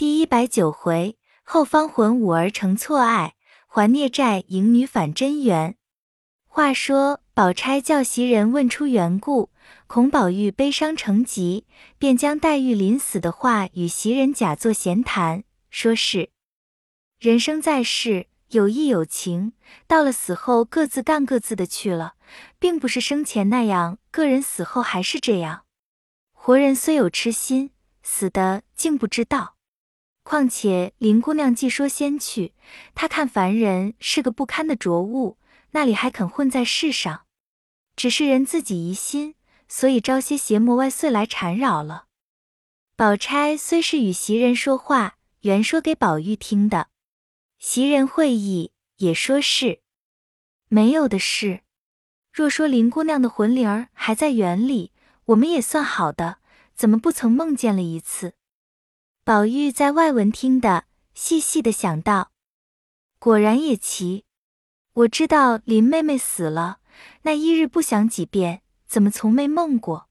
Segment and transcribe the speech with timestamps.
[0.00, 3.34] 第一百九回，后方魂五儿成错爱，
[3.66, 5.76] 还孽债迎女返真缘。
[6.46, 9.50] 话说，宝钗叫袭人问出缘故，
[9.86, 11.66] 孔宝玉悲伤成疾，
[11.98, 16.30] 便将黛玉临死的话与袭人假作闲谈，说是
[17.18, 19.52] 人生在世，有义有情，
[19.86, 22.14] 到了死后各自干各自的去了，
[22.58, 25.66] 并不是生前那样，个人死后还是这样。
[26.32, 27.72] 活人虽有痴心，
[28.02, 29.56] 死的竟不知道。
[30.22, 32.52] 况且林姑娘既说先去，
[32.94, 35.38] 她看凡人是个不堪的浊物，
[35.70, 37.22] 那里还肯混在世上？
[37.96, 39.34] 只是人自己疑心，
[39.68, 42.06] 所以招些邪魔外祟来缠扰了。
[42.96, 46.88] 宝钗虽是与袭人说话，原说给宝玉听的。
[47.58, 49.80] 袭人会意，也说是
[50.68, 51.62] 没有的事。
[52.32, 54.92] 若说林姑娘的魂灵儿还在园里，
[55.26, 56.38] 我们也算好的，
[56.74, 58.34] 怎么不曾梦见了一次？
[59.30, 62.32] 宝玉在外闻听的，细细的想到，
[63.20, 64.24] 果然也奇。
[64.92, 66.80] 我知道林妹妹死了，
[67.22, 70.08] 那一日不想几遍，怎么从没梦过？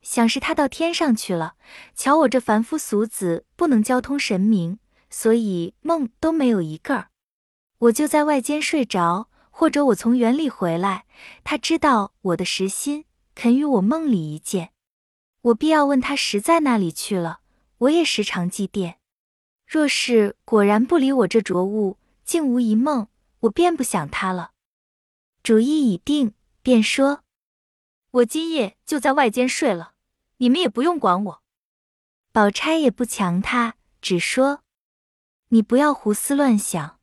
[0.00, 1.56] 想是她到天上去了，
[1.94, 4.78] 瞧我这凡夫俗子不能交通神明，
[5.10, 7.10] 所以梦都没有一个儿。
[7.80, 11.04] 我就在外间睡着，或者我从园里回来，
[11.44, 13.04] 他知道我的实心，
[13.34, 14.72] 肯与我梦里一见，
[15.42, 17.40] 我必要问他实在那里去了。
[17.78, 18.94] 我也时常祭奠，
[19.66, 23.08] 若是果然不理我这浊物，竟无一梦，
[23.40, 24.52] 我便不想他了。
[25.42, 26.32] 主意已定，
[26.62, 27.22] 便说
[28.12, 29.92] ：“我今夜就在外间睡了，
[30.38, 31.42] 你们也不用管我。”
[32.32, 34.62] 宝钗也不强他，只说
[35.48, 36.98] ：“你不要胡思乱想，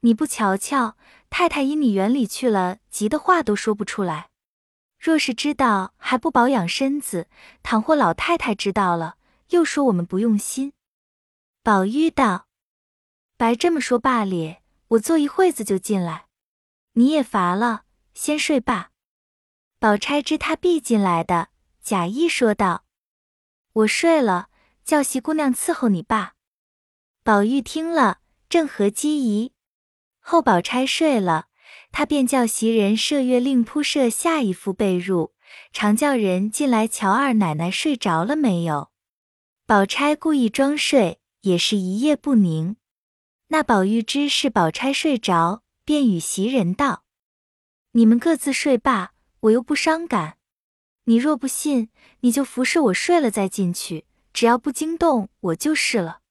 [0.00, 0.96] 你不瞧瞧
[1.30, 4.30] 太太因你园里去了，急的话都说不出来。
[4.98, 7.28] 若是知道，还不保养身子；
[7.62, 9.14] 倘或老太太知道了。”
[9.50, 10.72] 又说我们不用心。
[11.62, 12.48] 宝玉道
[13.36, 16.26] ：“白这么说罢咧，我坐一会子就进来。
[16.94, 17.84] 你也乏了，
[18.14, 18.90] 先睡吧。”
[19.78, 21.48] 宝钗知他必进来的，
[21.82, 22.84] 假意说道
[23.72, 24.48] ：“我睡了，
[24.84, 26.34] 叫袭姑娘伺候你罢。”
[27.24, 28.18] 宝玉听了，
[28.48, 29.52] 正合机宜。
[30.18, 31.46] 后宝钗睡了，
[31.92, 35.32] 他便叫袭人设月令铺设下一副被褥，
[35.72, 38.90] 常叫人进来瞧二奶奶睡着了没有。
[39.70, 42.74] 宝钗故意装睡，也是一夜不宁。
[43.50, 47.04] 那宝玉知是宝钗睡着，便与袭人道
[47.94, 50.38] ：“你们各自睡罢，我又不伤感。
[51.04, 51.90] 你若不信，
[52.22, 56.22] 你就服侍我睡了再进去，只要不惊动我就是了。”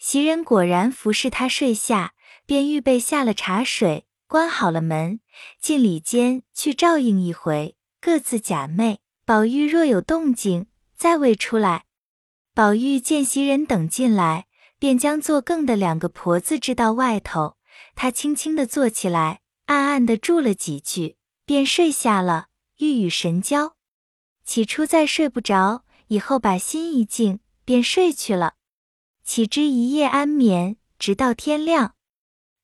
[0.00, 2.14] 袭人果然服侍他睡下，
[2.44, 5.20] 便预备下了茶水，关好了门，
[5.60, 8.96] 进里间去照应一回，各自假寐。
[9.24, 10.66] 宝玉若有动静，
[10.96, 11.84] 再未出来。
[12.58, 14.48] 宝玉见袭人等进来，
[14.80, 17.56] 便将做更的两个婆子支到外头。
[17.94, 22.48] 他轻轻的坐起来，暗暗的住了几句，便睡下了。
[22.78, 23.76] 欲与神交，
[24.44, 28.54] 起初再睡不着，以后把心一静，便睡去了。
[29.22, 31.94] 岂知一夜安眠，直到天亮。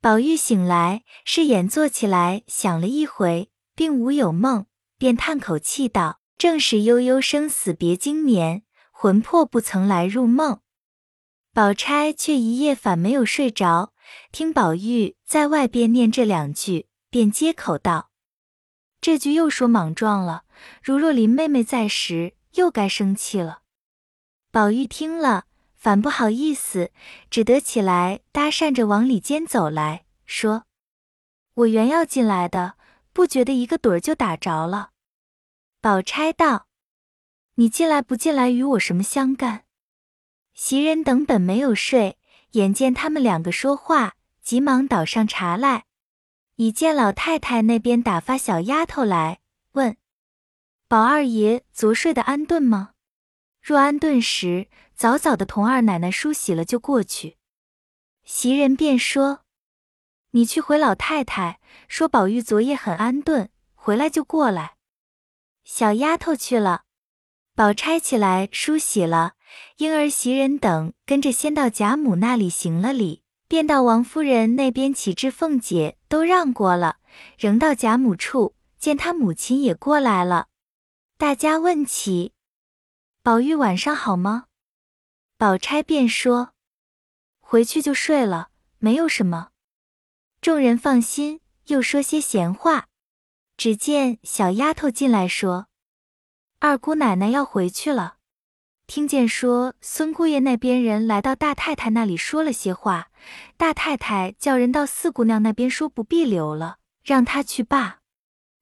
[0.00, 4.66] 宝玉醒来，是眼坐起来想了一回，并无有梦，
[4.98, 8.63] 便叹口气道：“正是悠悠生死别经年。”
[9.04, 10.60] 魂魄不曾来入梦，
[11.52, 13.92] 宝钗却一夜反没有睡着。
[14.32, 18.08] 听宝玉在外边念这两句，便接口道
[19.02, 20.44] ：“这句又说莽撞了。
[20.82, 23.60] 如若林妹妹在时，又该生气了。”
[24.50, 25.44] 宝玉听了，
[25.74, 26.90] 反不好意思，
[27.28, 30.64] 只得起来搭讪着往里间走来说
[31.52, 32.76] ：“我原要进来的，
[33.12, 34.92] 不觉得一个盹儿就打着了。”
[35.82, 36.68] 宝钗道。
[37.56, 39.64] 你进来不进来，与我什么相干？
[40.54, 42.18] 袭人等本没有睡，
[42.52, 45.84] 眼见他们两个说话，急忙倒上茶来。
[46.56, 49.40] 已见老太太那边打发小丫头来
[49.72, 49.96] 问
[50.86, 52.92] ：“宝二爷昨睡得安顿吗？
[53.60, 57.38] 若安顿时，早早的同二奶奶梳洗了就过去。”
[58.24, 59.40] 袭人便说
[60.30, 64.76] ：“你去回老太太，说宝玉昨夜很安顿，回来就过来。”
[65.64, 66.82] 小丫头去了。
[67.56, 69.34] 宝钗起来梳洗了，
[69.76, 76.96] 婴儿袭人等跟着先到贾母那里行了礼，便到王夫人那边启至凤姐都让过了，
[77.38, 80.48] 仍到贾母处见他母亲也过来了。
[81.16, 82.32] 大家问起
[83.22, 84.46] 宝玉晚上好吗？
[85.38, 86.54] 宝钗便说
[87.38, 88.48] 回去就睡了，
[88.78, 89.50] 没有什么。
[90.40, 92.88] 众人放心，又说些闲话。
[93.56, 95.68] 只见小丫头进来说。
[96.66, 98.16] 二姑奶奶要回去了，
[98.86, 103.10] 听见说孙姑爷那边人来到大太太那里说了些话，
[103.58, 107.98] 大太太叫人到四姑娘那边说不必留了，让她去罢。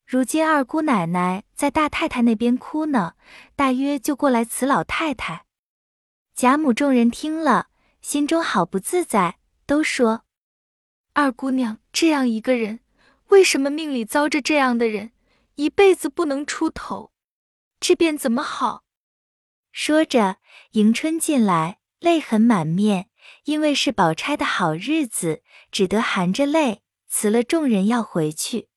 [0.04, 3.12] 如今二姑奶奶在大太太那边哭呢，
[3.54, 5.44] 大约就过来辞老太太。
[6.34, 7.68] 贾母众人听了，
[8.00, 10.24] 心中好不自在，都说
[11.14, 12.80] ：“二姑娘这样一个人，
[13.28, 15.12] 为什么命里遭着这样的人，
[15.54, 17.11] 一辈子不能出头？
[17.82, 18.84] 这便怎么好？”
[19.72, 20.38] 说着，
[20.72, 23.10] 迎春进来，泪痕满面，
[23.44, 28.68] 因为是宝钗的好日子，只得含着泪辞了众人要回去。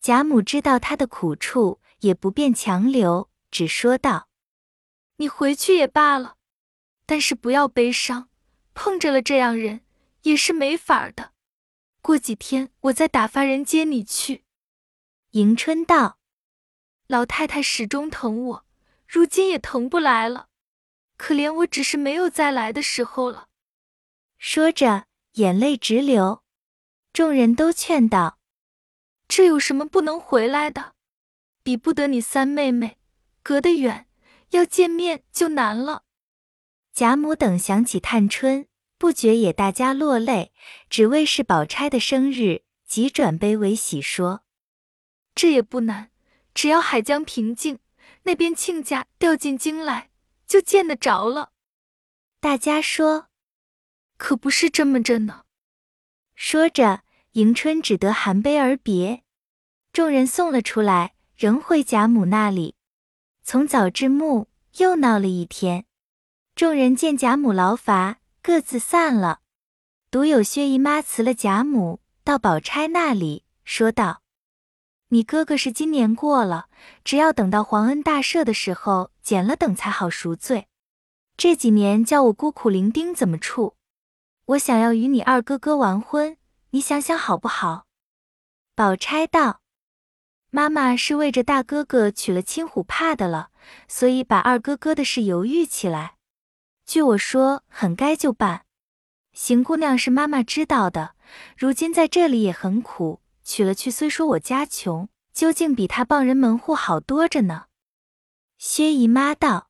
[0.00, 4.28] 贾母知道她的苦处，也不便强留，只说道
[5.16, 6.36] ：“你回去也罢了，
[7.06, 8.28] 但是不要悲伤，
[8.74, 9.80] 碰着了这样人
[10.22, 11.32] 也是没法的。
[12.02, 14.44] 过几天我再打发人接你去。”
[15.32, 16.18] 迎春道
[17.06, 18.66] ：“老太太始终疼我。”
[19.06, 20.48] 如今也疼不来了，
[21.16, 23.48] 可怜我只是没有再来的时候了。
[24.38, 26.42] 说着，眼泪直流。
[27.12, 28.40] 众人都劝道
[29.28, 30.94] ：“这有什么不能回来的？
[31.62, 32.98] 比不得你三妹妹，
[33.42, 34.08] 隔得远，
[34.50, 36.02] 要见面就难了。”
[36.92, 38.66] 贾母等想起探春，
[38.98, 40.52] 不觉也大家落泪，
[40.90, 44.42] 只为是宝钗的生日，急转悲为喜，说
[45.36, 46.10] ：“这也不难，
[46.54, 47.80] 只要海江平静。”
[48.26, 50.08] 那边亲家调进京来，
[50.46, 51.52] 就见得着了。
[52.40, 53.26] 大家说，
[54.16, 55.44] 可不是这么着呢。
[56.34, 57.02] 说着，
[57.32, 59.24] 迎春只得含悲而别。
[59.92, 62.76] 众人送了出来，仍回贾母那里。
[63.42, 64.48] 从早至暮，
[64.78, 65.84] 又闹了一天。
[66.54, 69.40] 众人见贾母劳乏，各自散了。
[70.10, 74.23] 独有薛姨妈辞了贾母，到宝钗那里，说道。
[75.14, 76.66] 你哥哥是今年过了，
[77.04, 80.66] 只要等到皇恩大赦的时候减了等才好赎罪。
[81.36, 83.76] 这几年叫我孤苦伶仃怎么处？
[84.46, 86.36] 我想要与你二哥哥完婚，
[86.70, 87.84] 你想想好不好？
[88.74, 89.60] 宝钗道
[90.50, 93.50] ：“妈妈是为着大哥哥娶了亲虎怕的了，
[93.86, 96.16] 所以把二哥哥的事犹豫起来。
[96.84, 98.64] 据我说，很该就办。
[99.32, 101.14] 邢姑娘是妈妈知道的，
[101.56, 107.66] 如今在这里也很苦。”娶了去，虽说我家穷，究竟比他傍人门户好多着呢。
[108.56, 109.68] 薛姨妈道：“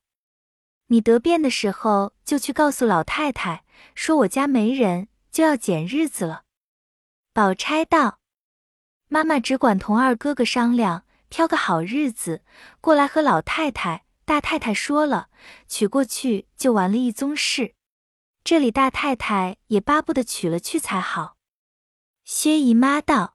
[0.87, 3.65] 你得便的时候，就去告诉老太太，
[3.97, 6.45] 说我家没人，就要拣日子了。”
[7.35, 8.21] 宝钗道
[9.11, 12.45] ：“妈妈只管同二哥哥商量，挑个好日子
[12.81, 15.31] 过来和老太太、大太太说了，
[15.67, 17.75] 娶过去就完了一宗事。
[18.45, 21.37] 这里大太太也巴不得娶了去才好。”
[22.25, 23.34] 薛姨妈道。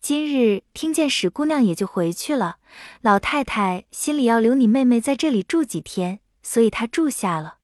[0.00, 2.58] 今日听见史姑娘也就回去了，
[3.00, 7.58] 老太太心里要留你妹妹在这里住几天，所以她住下了。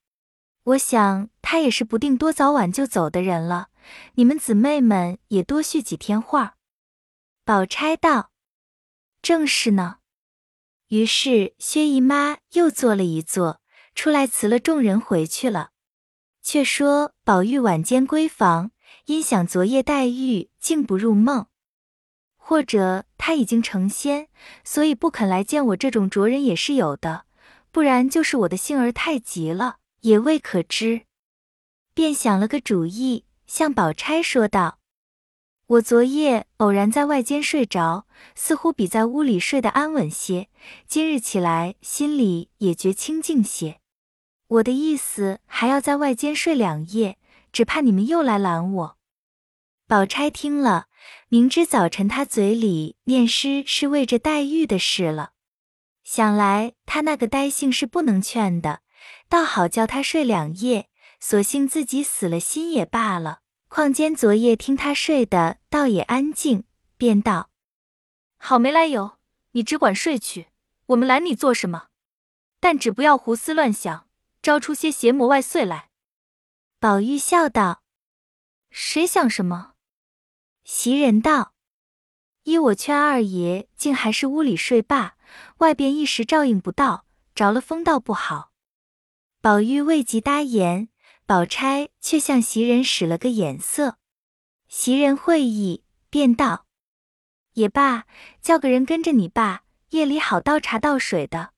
[0.65, 3.69] 我想她也是不定多早晚就走的人了，
[4.15, 6.57] 你们姊妹们也多叙几天话。
[7.45, 8.31] 宝钗道
[9.23, 9.99] ：“正是呢。”
[10.89, 13.61] 于是薛姨妈又坐了一座，
[13.95, 15.71] 出来辞了众人回去了。
[16.43, 18.73] 却说宝玉晚间闺房，
[19.07, 21.47] 因想昨夜黛玉竟不入梦。
[22.47, 24.29] 或者他已经成仙，
[24.65, 27.25] 所以不肯来见我这种拙人也是有的，
[27.73, 31.07] 不然就是我的性儿太急了，也未可知。
[31.95, 34.79] 便想了个主意，向宝钗说道
[35.69, 40.51] ：“我昨夜偶然在外间睡着，似乎比在屋里睡得安稳些。
[40.87, 43.81] 今日起来，心里也觉清静些。
[44.49, 47.17] 我的意思还要在外间睡两夜，
[47.51, 48.99] 只怕你们又来拦我。”
[49.89, 50.89] 宝钗听了。
[51.29, 55.33] 明知早晨他嘴里念诗是为着黛玉的事了，
[56.03, 58.83] 想来他那个呆性是不能劝的，
[59.29, 63.41] 倒好叫他睡两夜，索性自己死了心也罢了。
[63.69, 66.65] 况间昨夜听他睡的倒也安静，
[66.97, 67.51] 便道
[68.39, 69.19] ：“好没来由，
[69.53, 70.49] 你只管睡去，
[70.87, 71.89] 我们拦你做什么？
[72.61, 74.09] 但只不要胡思乱想，
[74.41, 75.91] 招出些邪魔外祟来。”
[76.79, 77.83] 宝玉笑道
[78.71, 79.73] ：“谁想什么？”
[80.65, 81.53] 袭人道
[82.45, 85.17] ：“依我劝二爷，竟还是屋里睡罢，
[85.59, 87.05] 外边一时照应不到，
[87.35, 88.51] 着了风倒不好。”
[89.43, 90.89] 宝玉未及答言，
[91.27, 93.99] 宝钗却向袭人使了个眼色。
[94.67, 96.67] 袭人会意，便道
[97.53, 98.07] ：“也罢，
[98.41, 101.53] 叫个人跟着你爸，夜里好倒茶倒水的。”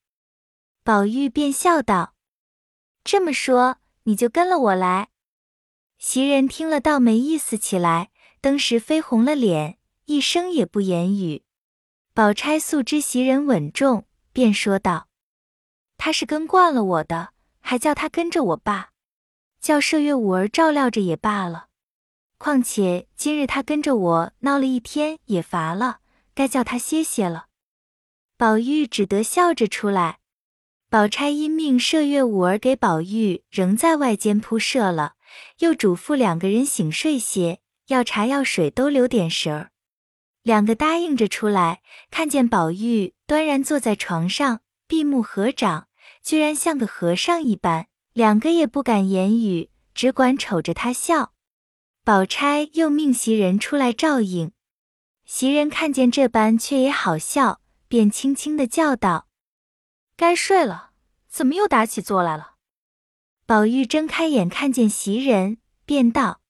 [0.83, 2.15] 宝玉便笑道
[3.05, 5.11] ：“这么说，你就跟了我来。”
[5.97, 8.11] 袭人听了，倒没意思起来。
[8.41, 11.43] 当时绯红了脸，一声也不言语。
[12.15, 15.09] 宝钗素知袭人稳重，便说道
[15.99, 18.91] ：“他是跟惯了我的，还叫他跟着我爸，
[19.61, 21.67] 叫麝月五儿照料着也罢了。
[22.39, 26.01] 况且今日他跟着我闹了一天也乏了，
[26.35, 27.47] 该叫他歇歇了。
[28.37, 30.19] 宝玉只得笑着出来。
[30.89, 35.15] 宝钗因命麝月五儿给宝玉仍在外间铺设了，
[35.59, 39.71] 又嘱咐两个人醒睡些，要茶要水都留点神儿。
[40.43, 45.89] 两个答应着出来，看见宝玉端然坐在床上，闭目合掌，
[46.23, 51.33] 居然像个和尚一般，两个也不敢言语，只管瞅着他笑。
[52.05, 54.53] 宝钗又命袭人出来照应，
[55.25, 59.27] 袭人看见这般，却也好笑，便轻轻的叫道
[60.17, 60.91] ：“该睡了，
[61.29, 62.53] 怎么又打起坐来了？”
[63.45, 66.41] 宝玉睁开眼，看见袭人，便道：“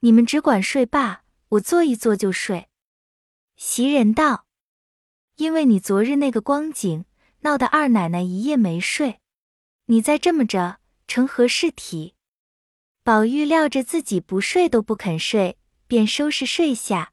[0.00, 2.68] 你们只管睡罢，我坐一坐就睡。”
[3.56, 4.46] 袭人道
[5.36, 7.04] ：“因为你昨日那个光景，
[7.40, 9.20] 闹得二奶奶一夜没睡，
[9.86, 12.14] 你再这么着，成何事体？”
[13.02, 17.12] 宝玉料着自己不睡都不肯睡，便收拾睡下。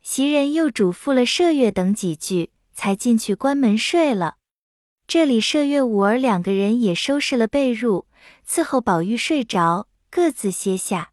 [0.00, 4.36] 袭人又嘱咐了麝月等几句，才进去关门睡了。
[5.06, 8.06] 这里麝月五儿两个人也收拾了被褥，
[8.46, 11.12] 伺候宝玉睡着，各自歇下。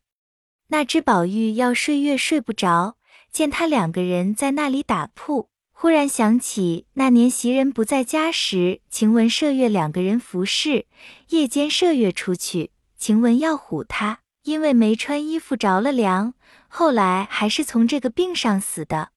[0.67, 2.97] 那只宝玉要睡月睡不着。
[3.31, 10.85] 见他两个人在那里打扑，忽然想起那年袭人不在家时，晴雯、麝月两个人服侍。
[11.29, 16.33] 夜间麝月出去，晴雯要唬他，因为没穿衣服着了凉，
[16.69, 19.09] 后来还是从这个病上死的。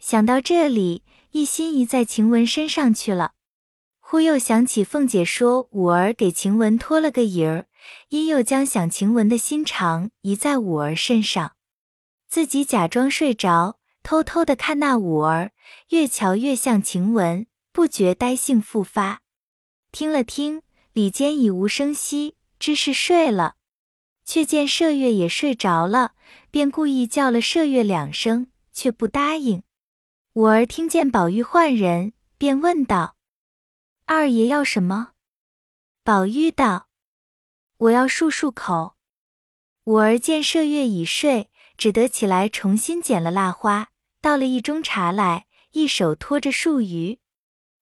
[0.00, 3.34] 想到这里，一心移在晴雯身上去了。
[4.00, 7.66] 忽又想起凤姐说五儿给晴雯托了个影儿，
[8.08, 11.56] 因又将想晴雯的心肠移在五儿身上。
[12.28, 15.52] 自己假装睡着，偷偷的看那五儿，
[15.90, 19.20] 越瞧越像晴雯，不觉呆性复发。
[19.92, 20.62] 听了听，
[20.92, 23.54] 里间已无声息，知是睡了。
[24.24, 26.12] 却见麝月也睡着了，
[26.50, 29.62] 便故意叫了麝月两声，却不答应。
[30.32, 33.16] 五儿听见宝玉唤人，便问道
[34.06, 35.12] ：“二爷要什么？”
[36.02, 36.88] 宝玉道
[37.84, 38.96] ：“我要漱漱口。”
[39.84, 41.50] 五儿见麝月已睡。
[41.76, 43.88] 只得起来重新捡了蜡花，
[44.20, 47.18] 倒了一盅茶来，一手托着漱盂，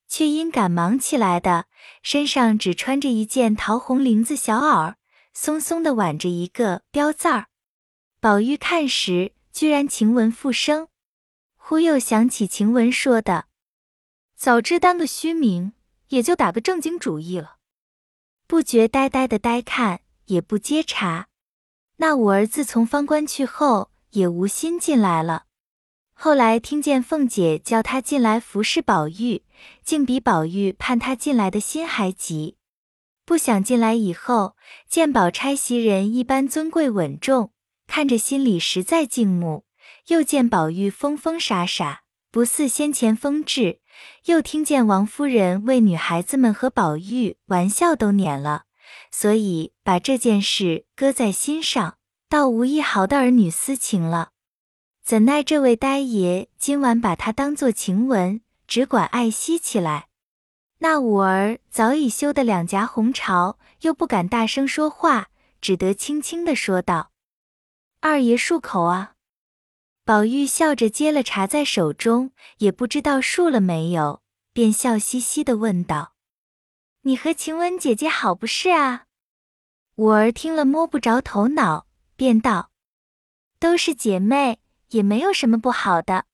[0.09, 1.67] 却因赶忙起来的，
[2.03, 4.95] 身上只穿着一件桃红绫子小袄，
[5.35, 7.49] 松松的挽着一个标字儿。
[8.19, 10.89] 宝玉看时，居然晴雯复生，
[11.57, 13.45] 忽又想起晴雯说的，
[14.35, 15.75] 早知当个虚名，
[16.09, 17.59] 也就打个正经主意了，
[18.53, 21.29] 不觉呆呆的呆看，也不接茬。
[21.97, 25.45] 那五儿自从方官去后，也无心进来了。
[26.13, 29.43] 后来听见凤姐叫他进来服侍宝玉，
[29.83, 32.59] 竟比宝玉盼他进来的心还急。
[33.25, 34.55] 不想进来以后，
[34.87, 37.53] 见宝钗袭人一般尊贵稳重，
[37.87, 39.65] 看着心里实在敬慕；
[40.09, 42.02] 又见宝玉疯疯傻傻，
[42.33, 43.79] 不似先前风致；
[44.25, 48.65] 又听见王夫人为女孩子们和宝玉玩笑都撵了。
[49.11, 51.99] 所以把这件事搁在心上，
[52.31, 54.31] 倒无一毫的儿女私情了。
[55.05, 60.09] 怎奈这位呆爷今晚把他当做晴雯，只管爱惜起来。
[60.79, 65.29] 那五儿早已羞得两颊红潮，又不敢大声说话，
[65.61, 67.11] 只得轻轻的说道
[68.01, 69.13] ：“二爷漱口啊。”
[70.05, 74.21] 宝玉笑着接了茶在手中，也不知道漱了没有，
[74.53, 76.15] 便笑嘻嘻的问道。
[77.03, 79.07] 你和晴雯姐姐好不是啊？
[79.97, 82.73] 五儿听了摸不着头脑，便道
[83.61, 86.25] ：“都是姐妹，也没有什么不好的。”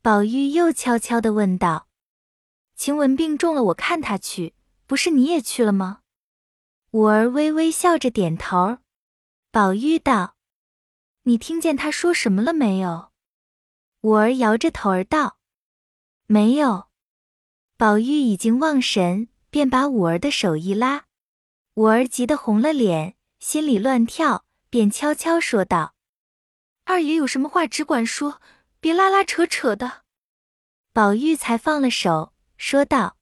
[0.00, 1.88] 宝玉又悄悄的问道
[2.74, 4.54] ：“晴雯病重了，我看她去，
[4.86, 6.00] 不是你也去了吗？”
[6.92, 8.78] 五儿微微笑着点头。
[9.50, 10.36] 宝玉道
[11.28, 13.10] ：“你听见他说什么了没有？”
[14.00, 15.36] 五儿摇着头儿道
[16.26, 16.88] ：“没有。”
[17.76, 19.28] 宝玉已经忘神。
[19.50, 21.06] 便把五儿的手一拉，
[21.76, 25.94] 五儿急得红了脸，心里乱跳，便悄悄说道
[26.84, 28.42] ：“二爷有什么话只管说，
[28.78, 30.02] 别拉拉扯扯的。”
[30.92, 33.16] 宝玉才放了手，说道：“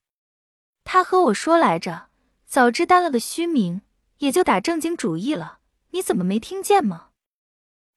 [0.82, 2.08] 他和我说来着，
[2.44, 3.82] 早知担了个虚名，
[4.18, 5.60] 也就打正经主意了。
[5.90, 7.10] 你怎么没听见吗？”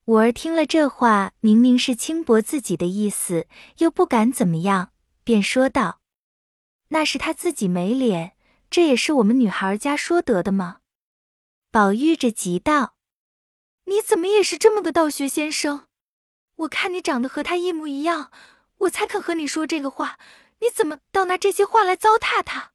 [0.09, 3.45] 五儿听了这话，明明是轻薄自己的意思，
[3.77, 4.91] 又不敢怎么样，
[5.23, 6.01] 便说道。
[6.87, 8.35] 那是他自己没脸，
[8.71, 10.79] 这也是我们女孩家说得的吗？
[11.69, 12.95] 宝玉着急道
[13.85, 15.85] ：“你怎么也是这么个道学先生？
[16.55, 18.31] 我看你长得和他一模一样，
[18.79, 20.17] 我才肯和你说这个话。
[20.61, 22.71] 你怎么倒拿这些话来糟蹋他？”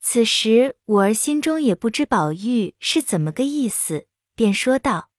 [0.00, 5.10] 此时五儿心中也不知宝玉是怎么个意思，便说道：“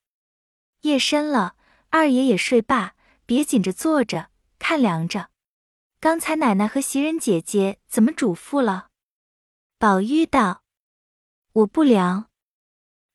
[0.81, 1.55] 夜深了，
[1.89, 2.95] 二爷也睡罢，
[3.25, 5.29] 别紧着坐着看凉着。
[5.99, 8.89] 刚才奶奶和袭人姐姐怎么嘱咐了？”
[9.77, 10.63] 宝玉道
[11.53, 12.29] ：“我不凉。”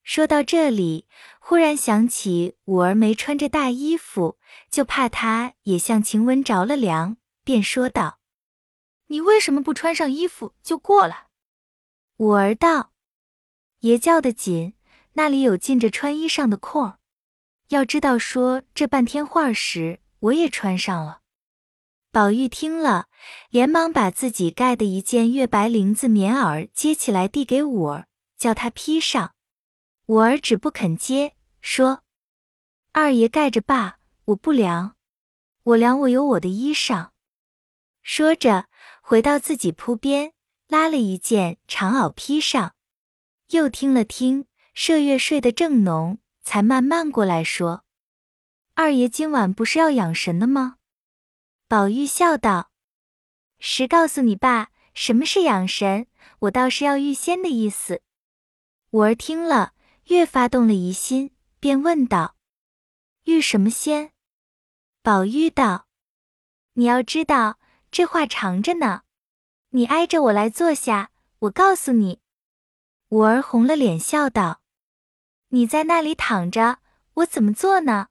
[0.03, 1.07] 说到这里，
[1.39, 4.37] 忽然想起五儿没穿着大衣服，
[4.69, 8.19] 就怕她也像晴雯着了凉，便说道
[9.07, 11.27] ：“你为什么不穿上衣服就过来？”
[12.17, 12.93] 五儿道
[13.81, 14.75] ：“爷叫得紧，
[15.13, 16.99] 那里有进着穿衣裳的空儿？
[17.69, 21.21] 要知道说这半天话时，我也穿上了。”
[22.11, 23.07] 宝玉听了，
[23.49, 28.07] 连忙把自己盖的一件月白绫子棉袄接起来递给五儿，
[28.37, 29.35] 叫他披上。
[30.05, 32.03] 五儿只不肯接，说
[32.93, 34.95] ：“二爷盖着罢，我不凉，
[35.63, 37.09] 我凉我有我的衣裳。”
[38.01, 38.67] 说着，
[39.01, 40.31] 回到自己铺边，
[40.69, 42.75] 拉了一件长袄披上。
[43.49, 47.83] 又听了听，麝月睡得正浓，才慢慢过来说
[48.75, 50.77] ：“二爷今晚不是要养神的吗？”
[51.67, 52.71] 宝玉笑道
[53.59, 56.07] ：“实告诉你爸，什么是养神？
[56.39, 58.01] 我倒是要御仙的意思。”
[58.91, 59.73] 五儿听了。
[60.05, 62.35] 越发动了疑心，便问道
[63.25, 64.11] ：“遇什么仙？”
[65.01, 65.87] 宝玉道
[66.77, 67.57] ：“你要知道，
[67.89, 69.01] 这话长着呢。
[69.69, 71.09] 你挨着我来坐下，
[71.39, 72.19] 我告诉你。”
[73.09, 74.61] 五儿红了脸，笑道
[75.55, 76.79] ：“你在那里躺着，
[77.13, 78.09] 我怎么做呢？”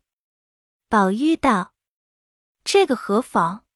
[0.88, 1.74] 宝玉道
[2.64, 3.66] ：“这个何妨？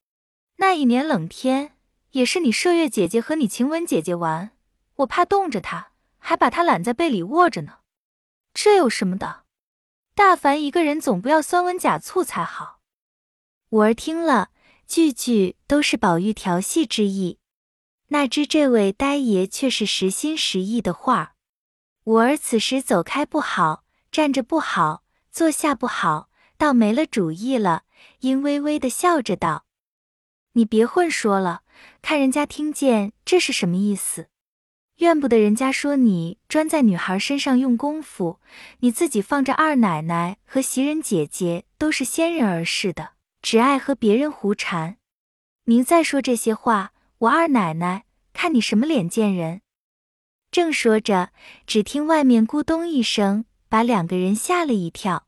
[0.56, 1.76] 那一年冷天，
[2.12, 4.52] 也是你麝月姐姐和你晴雯姐姐玩，
[4.96, 7.80] 我怕冻着她，还把她揽在被里卧着呢。”
[8.54, 9.44] 这有什么的？
[10.14, 12.80] 大凡一个人总不要酸温假醋才好。
[13.68, 14.48] 五儿听了，
[14.86, 17.38] 句句都是宝玉调戏之意，
[18.06, 21.34] 哪知这位呆爷却是实心实意的话。
[22.08, 27.82] 五儿此时走开不好，站着不好，坐下不好，倒没了主意了，
[28.20, 29.66] 因微微的笑着道
[30.56, 31.60] ：“你别混说了，
[32.00, 34.28] 看人家听见这是什么意思。”
[35.04, 38.40] 怨不得人家说你专在女孩身上用功夫，
[38.78, 43.10] 你自己放着二奶奶和袭人姐姐都是仙人儿似的，
[43.42, 44.96] 只爱和别人胡缠。
[45.66, 49.60] 您再说这些话，我二奶奶看你什么脸见人？
[50.50, 51.30] 正说着，
[51.66, 55.26] 只听外面咕咚一声，把两个人吓了一跳。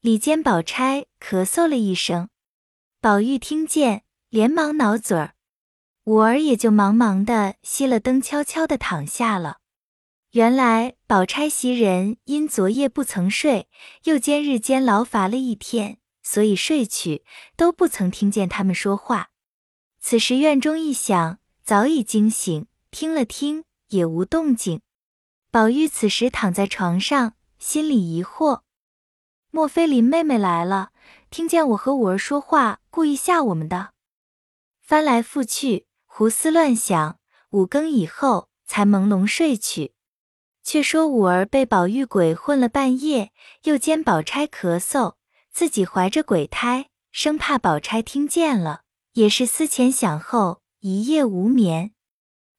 [0.00, 2.28] 里间宝钗咳嗽了一声，
[3.00, 5.34] 宝玉听见，连忙挠嘴儿。
[6.04, 9.58] 五儿也就忙忙的熄了灯，悄悄的躺下了。
[10.32, 13.68] 原来宝钗袭人因昨夜不曾睡，
[14.04, 17.24] 又兼日间劳乏了一天，所以睡去，
[17.56, 19.30] 都不曾听见他们说话。
[20.00, 23.64] 此时院中一响，早已惊醒，听了听
[23.94, 24.80] 也无动静。
[25.50, 28.62] 宝玉此时躺在床上，心里疑惑：
[29.50, 30.90] 莫非林妹妹来了，
[31.30, 33.92] 听见我和五儿说话，故意吓我们的？
[34.80, 35.86] 翻来覆去。
[36.06, 37.18] 胡思乱想，
[37.50, 39.94] 五更以后才朦胧睡去。
[40.62, 43.32] 却说五儿被宝玉鬼混了半夜，
[43.64, 45.14] 又兼宝钗咳嗽，
[45.50, 48.82] 自己怀着鬼胎，生怕宝钗听见了，
[49.14, 51.93] 也是思前想后，一夜无眠。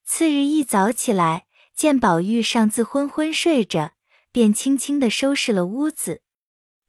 [0.06, 3.94] 次日一早起来，见宝玉尚自昏昏睡着，
[4.32, 6.22] 便轻轻的收拾了屋子。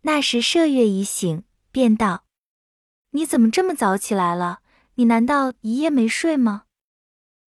[0.02, 2.26] 那时麝月已醒，便道
[3.12, 4.60] ：“你怎么这么早起来了？”
[4.98, 6.64] 你难道一夜没睡吗？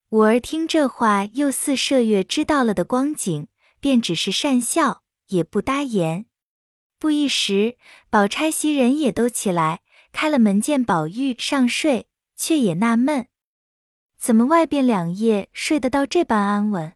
[0.09, 3.47] 五儿听这话，又似麝月知道了的光景，
[3.79, 6.25] 便只是讪笑，也不答言。
[6.99, 7.77] 不一时，
[8.09, 13.28] 宝钗、袭人也都起来，开了门见宝玉尚睡，却也纳闷，
[14.19, 16.93] 怎么外边两夜睡得到这般安稳？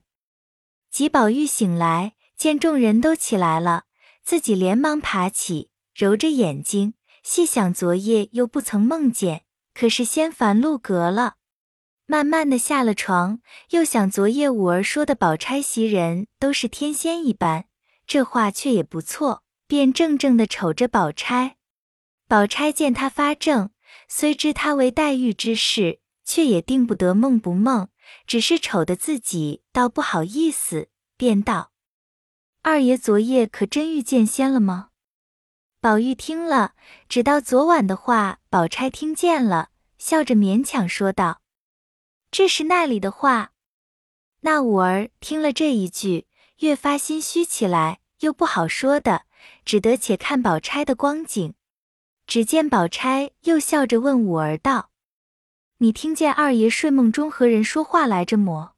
[0.92, 3.86] 吉宝玉醒来，见众人都起来了，
[4.22, 9.46] 自己连忙爬起，揉着眼睛，细想昨夜又不曾梦见。
[9.74, 11.36] 可是先烦路隔了，
[12.06, 17.66] 慢慢的下了床，又想昨夜五儿说的宝钗袭人都是天仙一般，
[18.06, 21.56] 这话却也不错，便怔怔的瞅着宝钗。
[22.28, 23.72] 宝钗见他发怔，
[24.08, 27.90] 虽知他为黛玉之事，却也定不得梦不梦，
[28.26, 31.72] 只是瞅得自己倒不好意思，便道
[32.64, 34.90] ：“二爷昨夜可真遇见仙了吗？”
[35.82, 36.76] 宝玉听了，
[37.10, 41.42] 只道昨晚的话，宝钗听见了，笑着勉强说道
[42.32, 43.52] ：“这是那里的话。”
[44.46, 46.28] 那五儿听了这一句，
[46.60, 49.26] 越发心虚起来，又不好说的，
[49.66, 51.54] 只得且看宝钗的光景。
[52.26, 54.90] 只见宝钗又笑着问五儿道
[55.78, 58.74] ：“你听见二爷睡梦中和人说话来着么？”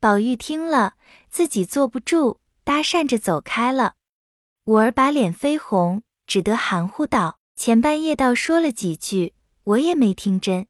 [0.00, 0.94] 宝玉听了，
[1.28, 3.94] 自己坐不住，搭讪着走开了。
[4.64, 10.66] 五儿把脸绯红，只得含糊道：“前半夜倒说了几句，我也没听真。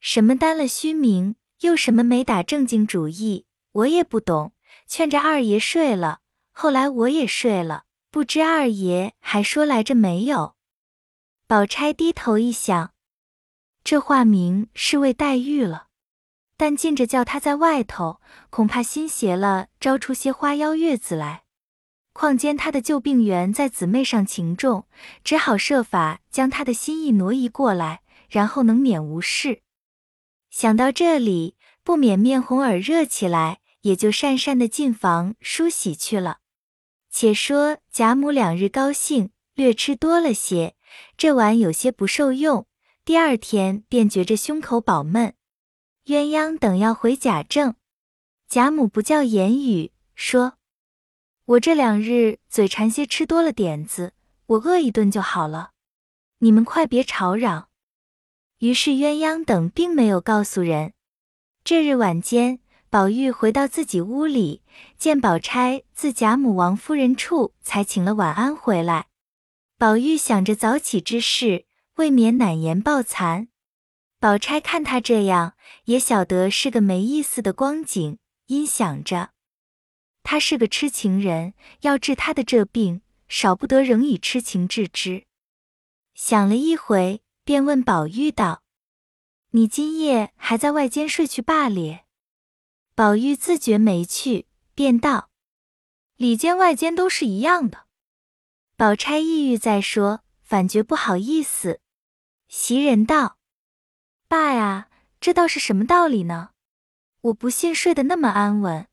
[0.00, 4.52] 什么担了虚名，又什么没打正经主意，我也不懂。
[4.86, 6.20] 劝着二爷睡了，
[6.52, 10.54] 后来我也睡了，不知二爷还说来着没有。”
[11.48, 12.91] 宝钗低头一想，
[13.84, 15.88] 这化名是为黛玉了。
[16.56, 21.42] 但近着叫他在外头，恐怕心邪了，招出些花妖月子来。
[22.12, 24.86] 况兼他的旧病源在姊妹上情重，
[25.24, 29.62] 只好设法将他的心意挪移过来，然后能免无事。
[30.50, 36.38] 想到这里，不免面红耳热起来，也就讪讪的进房梳洗去了。
[37.10, 40.76] 且说贾母两日高兴，略吃多了些，
[41.16, 42.66] 这碗有些不受用，
[43.04, 45.34] 第二天便觉着胸口饱闷。
[46.04, 47.74] 鸳鸯等要回贾政，
[48.48, 50.54] 贾母不叫言语，说
[51.46, 54.14] ：“我这两日嘴馋些，吃多了点子，
[54.46, 55.72] 我饿一顿就好了。
[56.38, 57.68] 你们快别吵嚷。”
[58.58, 60.92] 于是鸳鸯等并没有告诉人。
[61.64, 64.62] 这日晚间，宝玉回到自己屋里，
[64.96, 69.08] 见宝钗自贾母、王夫人处才请了晚安回来。
[69.76, 73.48] 宝玉想着早起之事，未免难言抱残。
[74.18, 79.30] 宝钗看他这样，也晓得是个没意思的光景，因想着
[80.22, 85.26] 他是个痴情人，要治他的这病，少不得仍以痴情治之。
[86.14, 88.62] 想了一回，便问宝玉道
[89.50, 92.04] ：“你今夜还在外间睡去罢咧？”
[92.94, 95.30] 宝玉自觉没趣，便道
[96.16, 97.86] ：“里间外间都是一样的。”
[98.76, 101.80] 宝钗意欲再说，反觉不好意思。
[102.54, 103.38] 袭人道。
[104.28, 104.90] 爸呀，
[105.22, 106.50] 这倒是什么道理呢？
[107.22, 108.86] 我不信睡得那么安稳。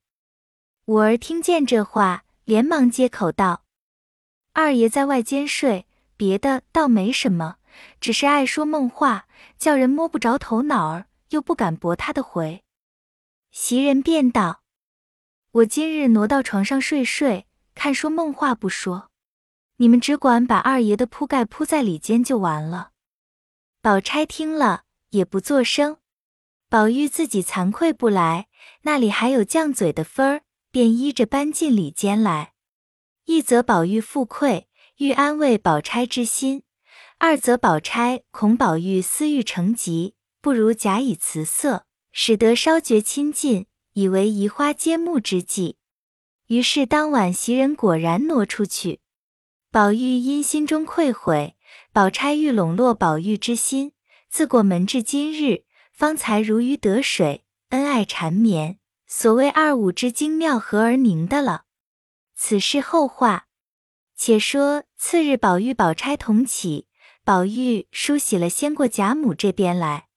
[0.86, 3.66] 五儿听见这话，连忙接口道
[4.54, 7.58] ：“二爷在外间睡，别的倒没什么，
[8.00, 12.64] 只是爱说梦话，叫人摸不着头脑儿，又不敢驳他的回。”
[13.52, 14.62] 袭人便道
[15.52, 17.46] ：“我今日挪到床上睡睡，
[17.76, 19.12] 看说梦话不说，
[19.76, 22.92] 你们只管把二爷的铺盖铺在里间就完了。”
[23.82, 24.84] 宝钗听了。
[25.12, 25.98] 也不作声，
[26.70, 28.48] 宝玉自己惭愧不来，
[28.84, 32.54] 那里还有犟嘴的分儿，便依着搬进里间来。
[33.26, 36.62] 一则宝玉负愧，欲安慰宝钗之心；
[37.18, 45.78] 二则宝钗恐宝玉私欲成疾，不如假以辞色，使得稍觉亲近，以为移花接木之计。
[46.48, 49.00] 于是当晚袭人果然挪出去。
[49.72, 51.56] 宝玉因心中愧悔，
[51.92, 53.94] 宝钗欲笼络宝玉之心。
[54.30, 61.64] 自过门至今日，方才如鱼得水，恩爱缠绵，所谓二五之精妙合而凝的了。
[62.36, 63.48] 此事后话。
[64.16, 66.86] 且说次日，宝玉、宝钗同起，
[67.24, 70.10] 宝玉梳洗了，先过贾母这边来。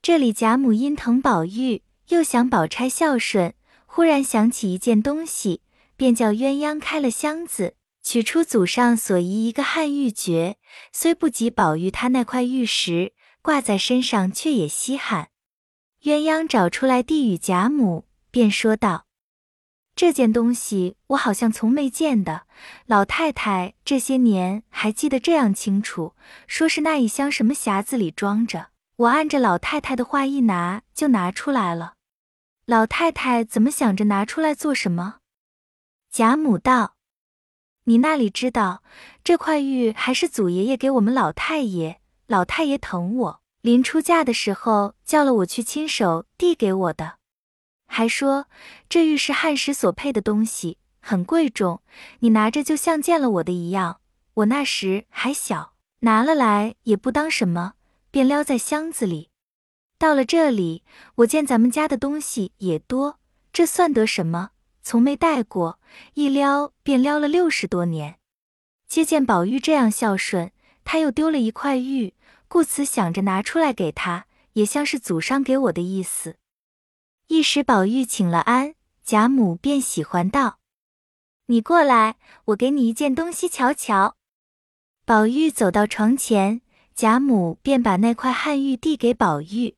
[0.00, 3.52] 这里贾母因疼宝玉，又想宝钗孝顺，
[3.84, 5.60] 忽然想起一件东西，
[5.96, 10.56] 便叫鸳鸯开了箱子，取出祖上所遗一个汉玉珏，
[10.92, 13.14] 虽不及宝玉他那块玉石。
[13.44, 15.30] 挂在身上却也稀罕，
[16.02, 19.06] 鸳鸯找出来递与贾母，便说道
[19.96, 22.46] ：“这件东西我好像从没见的，
[22.86, 26.14] 老太太这些年还记得这样清楚，
[26.46, 28.68] 说是那一箱什么匣子里装着。
[28.94, 31.94] 我按着老太太的话一拿就拿出来了。
[32.64, 35.16] 老太太怎么想着拿出来做什么？”
[36.12, 36.91] 贾母道
[37.84, 38.82] ：“你那里知道，
[39.24, 47.16] 这块玉还是祖爷爷给我们老太爷。”老太爷疼我，临出嫁的时候叫了我去亲手递给我的，
[47.86, 48.46] 还说
[48.88, 51.82] 这玉是汉时所配的东西，很贵重，
[52.20, 54.00] 你拿着就像见了我的一样。
[54.34, 57.74] 我那时还小，拿了来也不当什么，
[58.10, 59.28] 便撩在箱子里。
[59.98, 60.82] 到了这里，
[61.16, 63.18] 我见咱们家的东西也多，
[63.52, 64.52] 这算得什么？
[64.82, 65.78] 从没戴过，
[66.14, 68.18] 一撩便撩了六十多年。
[68.86, 70.52] 接见宝玉这样孝顺，
[70.84, 72.14] 他又丢了一块玉。
[72.48, 76.36] 故此想着拿出来给他，也像是祖上给我的意思。
[77.28, 80.58] 一时宝玉请了安，贾母便喜欢道
[81.46, 82.16] ：“你过来，
[82.46, 84.16] 我给你一件东西瞧瞧。”
[85.06, 86.60] 宝玉走到床前，
[86.94, 89.76] 贾母便把那块汉玉递给宝玉。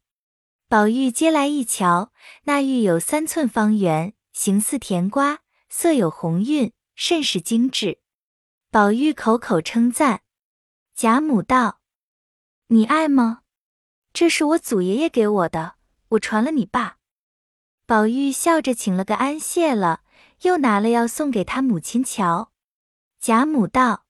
[0.69, 2.11] 宝玉接来一瞧，
[2.45, 5.38] 那玉有三寸方圆，形似甜瓜，
[5.70, 8.01] 色有红晕，甚是精致。
[8.70, 10.23] 宝玉口口称赞。
[10.94, 11.81] 贾母道。
[12.66, 13.42] 你爱吗？
[14.12, 15.77] 这是我祖爷爷给我的，
[16.09, 16.99] 我传了你爸。
[17.87, 20.03] 宝玉笑着请了个安，谢了，
[20.42, 22.51] 又拿了药送给他母亲瞧。
[23.20, 24.05] 贾母道：“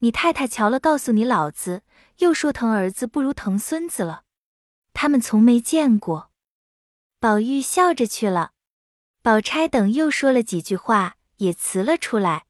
[0.00, 1.82] 你太太瞧了，告诉你老子，
[2.18, 4.24] 又说疼儿子不如疼孙子了。
[4.92, 6.30] 他们从没见过。”
[7.18, 8.52] 宝玉笑着去了。
[9.22, 12.46] 宝钗等又说了几句话，也辞了出来。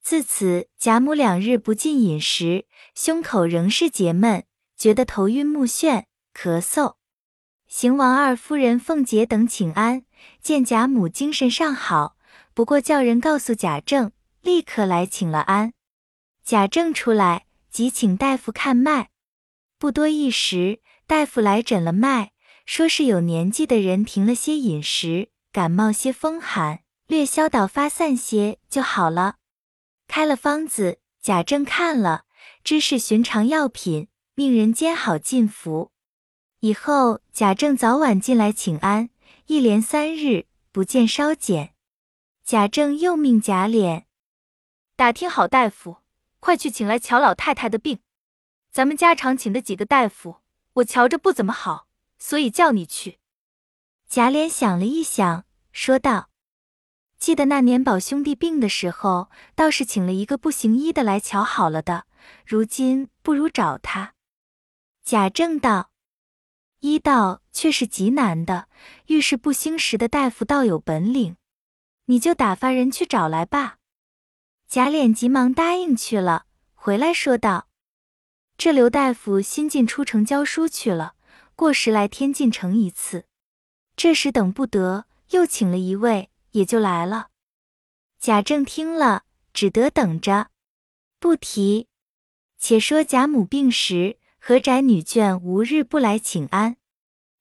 [0.00, 4.44] 自此，贾母两日不进饮食，胸口仍是结闷，
[4.76, 6.94] 觉得头晕目眩，咳嗽。
[7.66, 10.04] 邢王二夫人凤姐等请安，
[10.40, 12.16] 见贾母精神尚好，
[12.54, 15.72] 不过叫人告诉贾政，立刻来请了安。
[16.44, 19.10] 贾政出来，即请大夫看脉。
[19.76, 22.30] 不多一时，大夫来诊了脉，
[22.64, 29.36] 说是有年纪的人停了些饮食，感冒些风寒，略消导发散些就好了。
[30.06, 32.26] 开了方子，贾政看了，
[32.62, 35.92] 知是寻常药品，命人煎好进服。
[36.60, 39.08] 以后贾政早晚进来请安，
[39.46, 41.72] 一连三日不见稍减。
[42.44, 44.04] 贾政又命贾琏
[44.94, 45.96] 打听好大夫，
[46.38, 48.00] 快去请来乔老太太的病。
[48.70, 50.42] 咱们家常请的几个大夫，
[50.74, 51.88] 我瞧着不怎么好，
[52.18, 53.20] 所以叫你去。
[54.06, 55.45] 贾琏想了一想，
[55.76, 56.30] 说道
[57.20, 62.06] ：“记得那年宝兄弟病的时候，倒是请了一个不行医的来瞧好了的。
[62.46, 64.14] 如今不如找他。”
[65.04, 65.90] 贾政道。
[66.80, 68.68] 医道却是极难的，
[69.08, 71.36] 遇事不兴时的大夫倒有本领，
[72.06, 73.76] 你就打发人去找来吧。
[74.66, 77.68] 贾琏急忙答应去了，回来说道
[78.56, 81.16] ：“这刘大夫新进出城教书去了，
[81.54, 83.26] 过十来天进城一次，
[83.94, 87.28] 这时等不得，又请了一位，也就来了。”
[88.20, 90.50] 贾政听了，只得等着，
[91.18, 91.88] 不提。
[92.58, 94.18] 且说贾母病时。
[94.38, 96.76] 何宅女眷无日不来请安。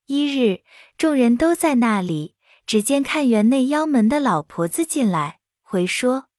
[0.08, 0.64] 一日，
[0.98, 6.30] 众人都在那里，只见看园内腰门的老婆子进来，回说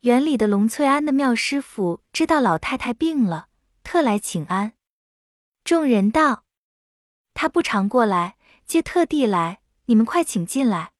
[0.00, 3.48] 园里的龙翠庵的妙师傅知道老太太病了，
[3.82, 4.74] 特来请安。
[5.64, 6.44] 众人道
[7.32, 10.92] ：“他不常过来，皆特地来，你们快请进来。”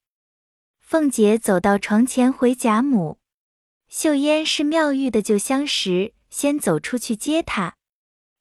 [0.81, 3.19] 凤姐走到床前回贾母，
[3.89, 7.77] 秀烟是妙玉的旧相识，先走出去接她。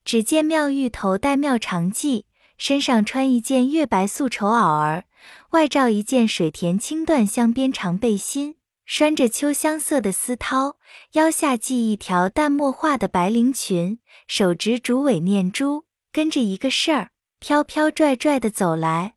[0.05, 2.23] 只见妙玉头戴妙长髻，
[2.57, 5.03] 身上穿一件月白素绸袄儿，
[5.49, 8.55] 外罩一件水田青缎镶边长背心，
[8.85, 10.75] 拴着秋香色的丝绦，
[11.11, 15.83] 腰下系一条淡墨画的白绫裙，手执竹尾念珠，
[16.13, 19.16] 跟着一个事儿，飘飘拽拽的走来。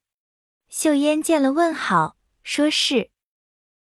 [0.71, 3.11] 秀烟见了，问好，说是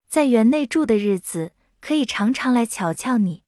[0.08, 3.44] 在园内住的日子，可以常常来瞧瞧你。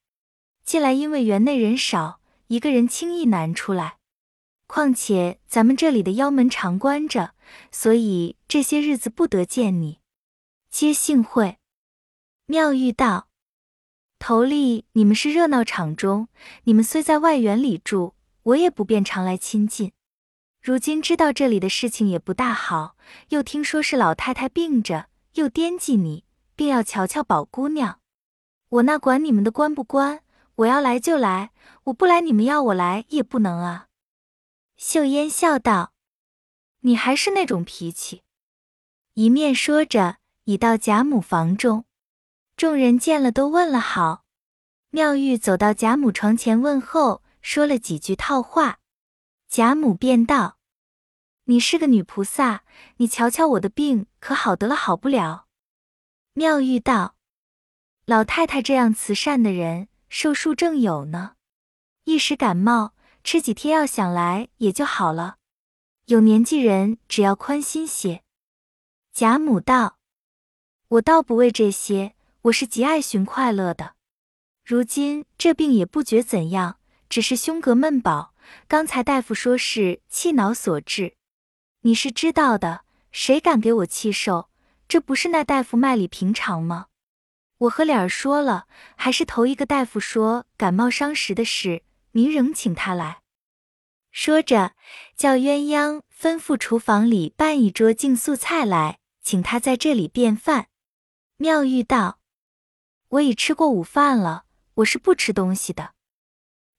[0.66, 2.20] 近来因为园内人少。
[2.48, 3.96] 一个人轻易难出来，
[4.66, 7.34] 况且咱们这里的腰门常关着，
[7.70, 10.00] 所以这些日子不得见你。
[10.70, 11.56] 皆幸会。
[12.44, 13.28] 妙玉道
[14.20, 16.28] ：“头里你们是热闹场中，
[16.64, 19.92] 你们虽在外园里住，我也不便常来亲近。
[20.62, 22.96] 如今知道这里的事情也不大好，
[23.30, 27.98] 又听说是老太太病着，又惦记你，便要瞧瞧宝姑娘。
[28.68, 30.22] 我那管你们的关不关？
[30.54, 31.50] 我要来就来。”
[31.84, 33.88] 我不来，你们要我来也不能啊。
[34.76, 35.94] 秀烟笑道
[36.82, 38.22] ：“你还是那种脾气。”
[39.14, 41.86] 一面说着，已到贾母房中。
[42.56, 44.22] 众人见了，都问了好。
[44.90, 48.78] 妙玉走到贾母床前问候，说了几句套话。
[49.52, 50.56] 贾母便道
[51.44, 52.64] ：“你是个女菩萨，
[52.96, 55.46] 你瞧瞧我的病，可好得了好不了？”
[56.32, 57.16] 妙玉道
[58.06, 61.34] ：“老太太这样慈善的人，寿数正有呢。”
[62.04, 65.36] 一时感冒，吃几贴药，想来也就好了。
[66.06, 68.22] 有年纪人只要宽心些。
[69.12, 69.98] 贾母道
[70.88, 73.96] ：“我倒不为这些，我是极爱寻快乐的。
[74.64, 76.78] 如今这病也不觉怎样，
[77.10, 78.31] 只是胸膈闷饱。
[78.68, 81.14] 刚才大夫说是气恼所致，
[81.82, 84.48] 你是知道的，谁敢给我气受？
[84.88, 86.86] 这不是那大夫脉里平常吗？
[87.58, 91.82] 我和脸儿说了，还是头一个大夫说感冒伤食的事。”
[92.14, 93.22] 您仍请他来，
[94.10, 94.74] 说着
[95.16, 100.66] 叫鸳鸯吩咐厨房里办一桌净素菜来，请他在这里便饭。
[101.38, 102.20] 妙玉道
[103.08, 105.94] ：“我已吃过午饭了，我是不吃东西的。”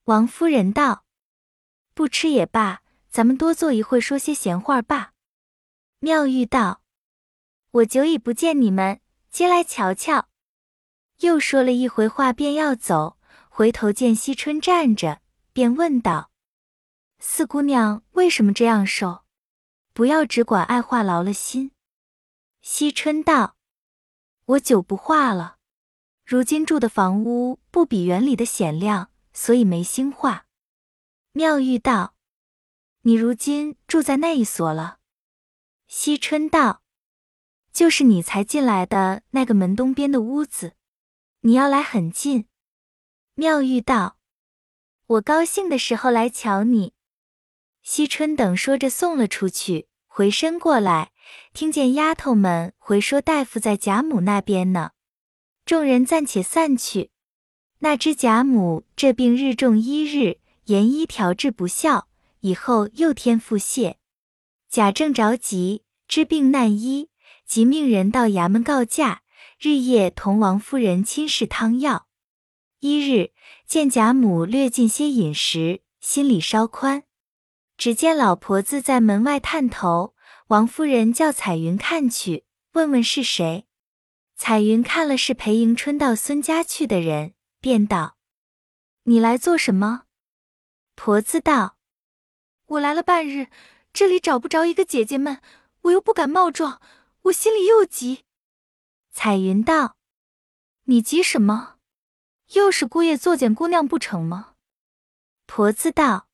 [0.06, 1.03] 王夫人道
[1.94, 5.14] ：“不吃也罢，咱们多坐一会，说些闲话罢。”
[6.00, 6.82] 妙玉道
[7.72, 10.28] ：“我久已不见你们，接来瞧瞧。”
[11.22, 15.22] 又说了一回话，便要走，回头见惜春站着。
[15.54, 16.32] 便问道
[17.20, 19.24] ：“四姑娘为什么这样瘦？
[19.94, 21.72] 不要只管爱话劳了心。”
[22.62, 23.56] 惜春道
[24.46, 25.58] ：“我久不化了，
[26.26, 30.48] 如今住的房屋不比园里的显亮，所以没心化。”
[31.36, 32.14] 妙玉道
[33.02, 35.00] ：“你如今住在那一所了？”
[35.90, 36.84] 惜春道
[37.74, 40.74] ：“就是你才进来的那个门东边的屋子，
[41.42, 42.46] 你要来很近。”
[43.34, 44.18] 妙玉道
[45.08, 46.94] ：“我高兴的时候来瞧你。”
[47.82, 51.12] 惜春等说着送了出去，回身过来，
[51.52, 54.92] 听见丫头们回说大夫在贾母那边呢。
[55.66, 57.10] 众人暂且散去。
[57.80, 60.43] 那知贾母这病日重一日。
[60.66, 62.08] 言医调治不效，
[62.40, 63.96] 以后又添腹泻。
[64.70, 67.10] 贾政着急，知病难医，
[67.46, 69.22] 即命人到衙门告假，
[69.60, 72.08] 日夜同王夫人亲试汤药。
[72.80, 73.32] 一日
[73.66, 77.04] 见贾母略进些饮食，心里稍宽。
[77.78, 80.14] 只见老婆子在门外探头，
[80.48, 83.66] 王夫人叫彩云看去，问问是谁。
[84.36, 88.18] 彩云看了是裴迎春到孙家去的人，便道
[89.04, 90.04] ：“你来做什么？”
[90.96, 91.78] 婆子道
[92.66, 93.48] ：“我来了半日，
[93.92, 95.42] 这里找不着一个姐姐们，
[95.82, 96.82] 我又不敢冒撞，
[97.24, 98.24] 我心里又急。”
[99.12, 99.98] 彩云道
[100.86, 101.78] ：“你急什么？
[102.54, 104.54] 又是姑爷作践姑娘不成吗？”
[105.46, 106.28] 婆子道：“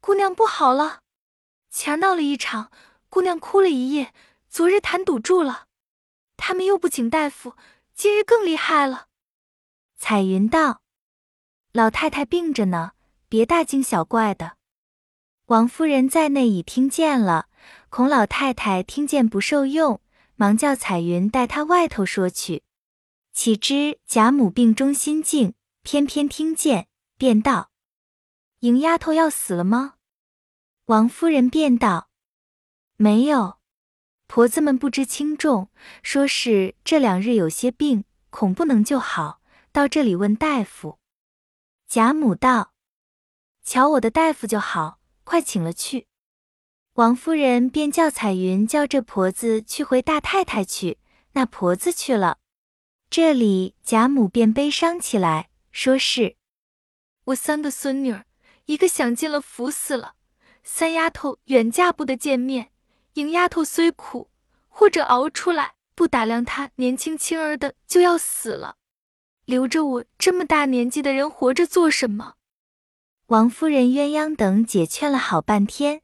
[0.00, 1.00] 姑娘不好了，
[1.70, 2.72] 前闹了一场，
[3.08, 4.12] 姑娘哭了一夜，
[4.48, 5.66] 昨日痰堵住了，
[6.36, 7.54] 他们又不请大夫，
[7.94, 9.06] 今日更厉害了。”
[9.96, 10.82] 彩云道
[11.72, 12.92] ：“老太太病着呢。”
[13.36, 14.56] 别大惊小怪的，
[15.48, 17.50] 王夫人在内已听见了，
[17.90, 20.00] 孔老太太听见不受用，
[20.36, 22.62] 忙叫彩云带她外头说去。
[23.34, 27.70] 岂知贾母病中心静，偏偏听见，便道
[28.60, 29.96] ：“迎丫头要死了吗？”
[30.86, 32.08] 王夫人便道
[32.96, 33.58] ：“没有，
[34.26, 35.68] 婆子们不知轻重，
[36.02, 40.98] 说是这两日有些病，恐不能就好，到这里问大夫。”
[41.86, 42.72] 贾母道。
[43.66, 46.06] 瞧我的大夫就好，快请了去。
[46.94, 50.98] 王夫人便叫彩云叫这婆子去回大太太去。
[51.32, 52.38] 那婆子去了，
[53.10, 56.36] 这里贾母便悲伤起来，说是
[57.24, 58.24] 我三个孙女儿，
[58.66, 60.14] 一个享尽了福死了，
[60.62, 62.70] 三丫头远嫁不得见面。
[63.14, 64.30] 迎丫头虽苦，
[64.68, 68.76] 或者熬出来，不打量她年轻轻儿的就要死了，
[69.44, 72.34] 留着我这么大年纪的人活着做什么？
[73.28, 76.02] 王夫人、鸳鸯等解劝了好半天。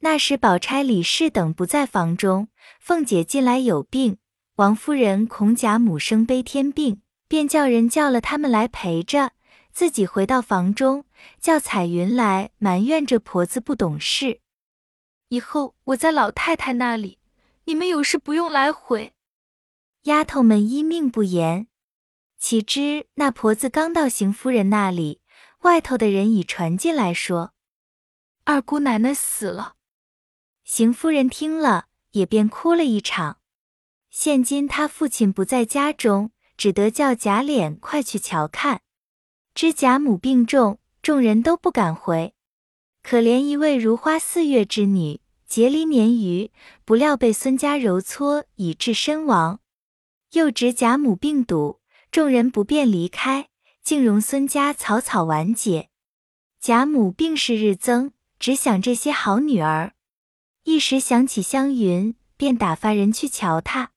[0.00, 4.18] 那时宝钗、李氏等不在房中，凤姐近来有病，
[4.56, 9.32] 王夫人恐贾母生悲天病，便叫人叫了他们来陪着，
[9.72, 11.06] 自己回到房中，
[11.40, 14.40] 叫彩云来埋怨这婆子不懂事。
[15.28, 17.18] 以后我在老太太那里，
[17.64, 19.14] 你们有事不用来回。
[20.02, 21.68] 丫头们依命不言。
[22.36, 25.21] 岂知那婆子刚到邢夫人那里。
[25.62, 27.52] 外头的人已传进来说，
[28.44, 29.76] 二姑奶奶死了。
[30.64, 33.38] 邢夫人听了，也便哭了一场。
[34.10, 38.82] 现今她父亲不在家中，只得叫贾琏快去瞧看。
[39.54, 42.34] 知贾母病重，众人都不敢回。
[43.04, 46.50] 可怜一位如花似月之女，结离年余，
[46.84, 49.60] 不料被孙家揉搓，以致身亡。
[50.32, 53.48] 又值贾母病笃，众人不便离开。
[53.84, 55.88] 竟容孙家草草完结，
[56.60, 59.94] 贾母病势日增，只想这些好女儿。
[60.64, 63.90] 一时想起湘云，便打发人去瞧她。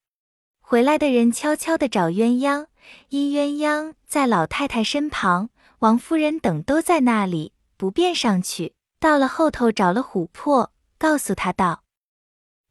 [0.59, 2.65] 回来的人悄悄地找鸳鸯，
[3.09, 8.73] 因鸳鸯在老太太身旁，王夫人等都在那里，不便上去。
[8.99, 11.83] 到了后头找了琥珀，告诉他道：“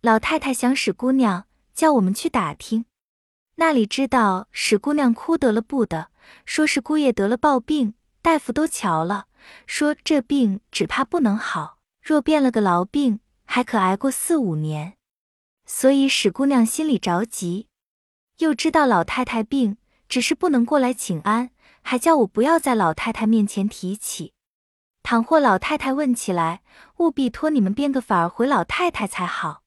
[0.03, 2.87] 老太太想使姑娘，叫我们去打听。
[3.57, 6.09] 那里知道史姑娘哭得了不得。”
[6.47, 9.27] 说是姑爷得了暴病，大夫都瞧了，
[9.67, 14.95] 说这病只怕不能好，若变了个痨病，还可挨过四五年。
[15.67, 17.69] 所以史姑娘心里着急，
[18.39, 19.77] 又知道老太太病，
[20.09, 21.51] 只是不能过来请安，
[21.83, 24.33] 还叫我不要在老太太面前提起。
[25.03, 26.63] 倘或老太太问起来，
[26.97, 29.63] 务必托你们变个法儿回老太太才好。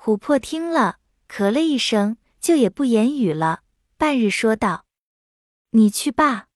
[0.00, 0.98] 琥珀听了，
[1.28, 2.16] 咳了一声，
[2.46, 3.62] 就也不言语了。
[3.98, 4.84] 半日说道。
[5.70, 6.46] 你去罢，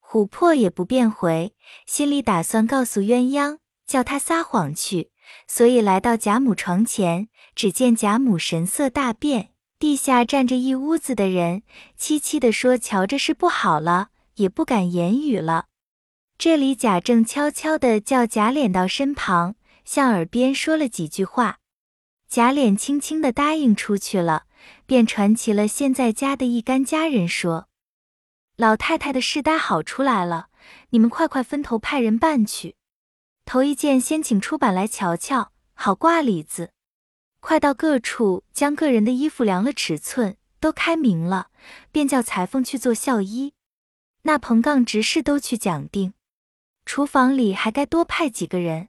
[0.00, 1.52] 琥珀也不便回，
[1.84, 3.58] 心里打算告诉鸳鸯，
[3.88, 5.10] 叫他撒谎去，
[5.48, 9.50] 所以来到贾母床前，只见贾母神色大变，
[9.80, 11.64] 地下站着一屋子的人，
[11.98, 15.66] 凄凄的说：“瞧着是不好了，也不敢言语了。”
[16.38, 21.58] 这里贾政悄悄的叫贾琏到身旁，向耳边说了几句话。
[22.28, 24.44] 贾琏轻轻的答应出去了，
[24.86, 27.68] 便传齐了现在家的一干家人说
[28.56, 30.48] ：“老太太的事呆好出来了，
[30.90, 32.76] 你们快快分头派人办去。
[33.44, 36.72] 头一件先请出版来瞧瞧，好挂里子。
[37.40, 41.50] 快到各处将个人的衣服量了尺寸，都开明了，
[41.90, 43.54] 便叫裁缝去做孝衣。
[44.22, 46.12] 那棚杠执事都去讲定，
[46.84, 48.88] 厨房里还该多派几个人。”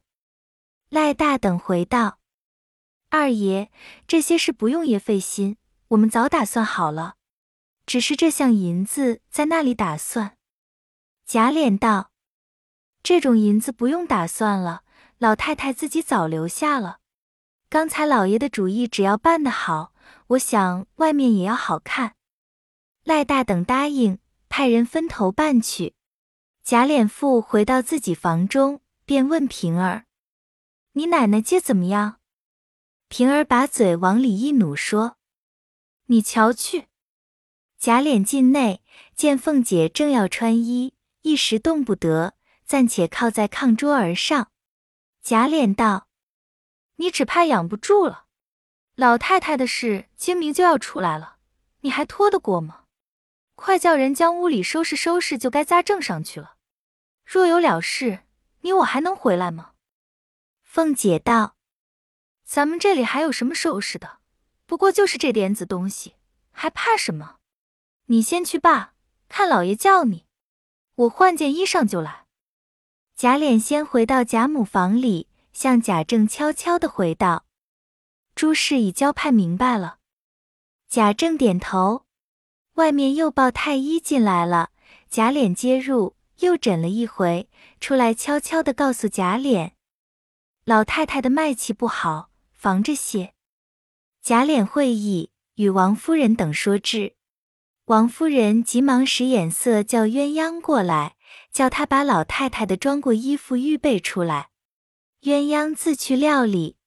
[0.89, 2.19] 赖大等回道。
[3.09, 3.69] 二爷，
[4.07, 5.57] 这些事不用爷费心，
[5.92, 7.16] 我们早打算好了。
[7.86, 10.38] 只是这项银子在那里打算？
[11.26, 12.12] 贾琏道
[13.04, 14.84] ：“这种银子不用打算了，
[15.18, 17.00] 老太太自己早留下了。
[17.70, 19.94] 刚才老爷的主意只要办得好，
[20.28, 22.16] 我想外面也要好看。”
[23.04, 25.96] 赖大等答应，派人分头办去。
[26.64, 30.06] 贾琏复回到自己房中，便问平儿
[30.94, 32.20] ：“你奶奶接怎么样？”
[33.10, 35.18] 平儿把嘴往里一努，说
[36.12, 36.88] ：“你瞧去。”
[37.80, 38.84] 贾琏进内，
[39.16, 42.36] 见凤姐正要穿衣，一时动不得，
[42.66, 44.51] 暂且靠在炕桌儿上。
[45.24, 46.07] 贾琏道
[46.97, 48.26] ：“你只怕养不住了。
[48.95, 51.38] 老太太的事清明就要出来了，
[51.80, 52.84] 你还拖得过吗？
[53.55, 56.57] 快叫人将屋里收拾收拾，就该扎正上去了。
[57.24, 58.26] 若有了事，
[58.62, 59.72] 你我还能回来吗？”
[60.62, 61.55] 凤姐道。
[62.43, 64.20] 咱们这里还有什么收拾的？
[64.72, 66.15] 不过就是这点子东西，
[66.53, 67.39] 还怕什么？
[68.05, 68.93] 你先去罢，
[69.28, 70.24] 看老爷叫你，
[70.95, 72.26] 我换件衣裳就来。
[73.13, 77.43] 贾琏先回到贾母房里，向贾政悄悄的回道
[78.34, 79.97] ：“诸事已交派明白了。”
[80.88, 82.05] 贾政点头。
[82.76, 84.72] 外面又报太医进来了，
[85.09, 87.49] 贾琏接入，又诊了一回，
[87.82, 89.72] 出来悄悄的告诉贾琏
[90.63, 93.34] ：“老太太的脉气不好。”防着些，
[94.24, 97.15] 贾琏会意，与王夫人等说至。
[97.86, 101.15] 王夫人急忙使眼色，叫鸳鸯过来，
[101.51, 104.49] 叫他把老太太的装过衣服预备出来。
[105.22, 106.78] 鸳鸯自去料理。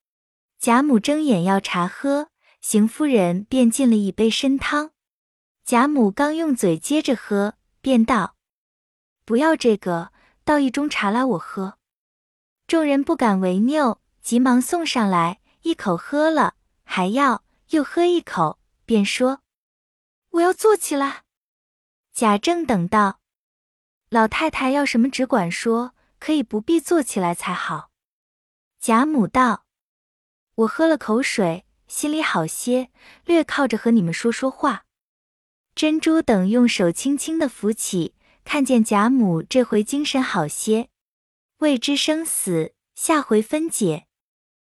[0.60, 2.28] 贾母睁眼要茶喝，
[2.60, 4.92] 邢夫人便进了一杯参汤。
[5.64, 8.36] 贾母刚用嘴接着喝，便道
[9.26, 10.12] ：“不要这个，
[10.44, 11.78] 倒一盅茶来我喝。”
[12.68, 15.40] 众人不敢违拗，急忙送上来。
[15.62, 16.54] 一口喝了，
[16.84, 19.40] 还要又喝一口，便说
[20.30, 21.24] ：“我要坐起来。”
[22.12, 23.20] 贾政等道
[24.10, 27.90] ：“老太太要什么，只管说，可以不必坐起来才好。”
[28.78, 29.64] 贾母道
[30.56, 32.90] ：“我喝了口水，心里好些，
[33.24, 34.84] 略靠着和你们说说话。”
[35.74, 38.14] 珍珠等用手轻轻的扶起，
[38.44, 40.88] 看见贾母这回精神好些，
[41.58, 44.06] 未知生死，下回分解。